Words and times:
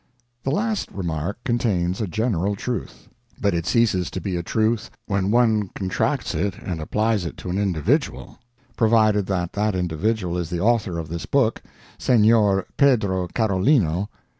The 0.41 0.49
last 0.49 0.91
remark 0.91 1.37
contains 1.43 2.01
a 2.01 2.07
general 2.07 2.55
truth; 2.55 3.07
but 3.39 3.53
it 3.53 3.67
ceases 3.67 4.09
to 4.09 4.19
be 4.19 4.35
a 4.35 4.41
truth 4.41 4.89
when 5.05 5.29
one 5.29 5.67
contracts 5.75 6.33
it 6.33 6.55
and 6.59 6.81
applies 6.81 7.23
it 7.23 7.37
to 7.37 7.51
an 7.51 7.59
individual 7.59 8.39
provided 8.75 9.27
that 9.27 9.53
that 9.53 9.75
individual 9.75 10.39
is 10.39 10.49
the 10.49 10.59
author 10.59 10.97
of 10.97 11.09
this 11.09 11.27
book, 11.27 11.61
Senhor 11.99 12.65
Pedro 12.77 13.27
Carolino. 13.27 14.09